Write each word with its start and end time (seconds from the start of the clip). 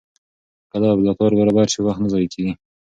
که 0.69 0.77
لابراتوار 0.81 1.31
برابر 1.39 1.67
سي، 1.73 1.79
وخت 1.81 1.99
نه 2.03 2.07
ضایع 2.13 2.29
کېږي. 2.33 2.53